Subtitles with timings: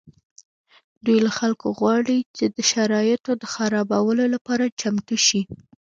[1.05, 5.41] دوی له خلکو غواړي چې د شرایطو د خرابولو لپاره چمتو شي